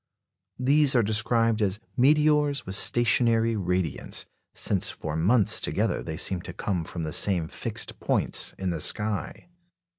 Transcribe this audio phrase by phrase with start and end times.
[0.57, 6.53] These are described as "meteors with stationary radiants," since for months together they seem to
[6.53, 9.49] come from the same fixed points in the sky.